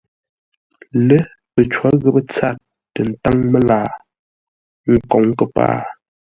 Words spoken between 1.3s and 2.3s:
pəcó ghəpə́